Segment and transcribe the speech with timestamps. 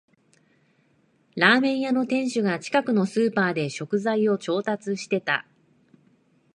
[1.35, 5.45] ラーメン屋の店主が近くのスーパーで食材を調達してた